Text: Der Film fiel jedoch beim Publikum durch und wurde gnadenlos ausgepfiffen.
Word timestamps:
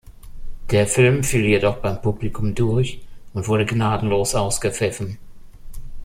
Der 0.71 0.87
Film 0.87 1.23
fiel 1.23 1.45
jedoch 1.45 1.77
beim 1.77 2.01
Publikum 2.01 2.55
durch 2.55 3.03
und 3.35 3.47
wurde 3.47 3.67
gnadenlos 3.67 4.33
ausgepfiffen. 4.33 5.19